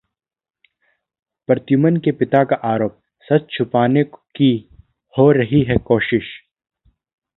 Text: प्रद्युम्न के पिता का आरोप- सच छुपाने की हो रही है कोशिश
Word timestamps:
प्रद्युम्न 1.49 1.97
के 1.97 2.11
पिता 2.11 2.43
का 2.43 2.55
आरोप- 2.63 2.99
सच 3.27 3.47
छुपाने 3.51 4.03
की 4.03 4.51
हो 5.17 5.31
रही 5.31 5.63
है 5.63 5.77
कोशिश 5.77 6.23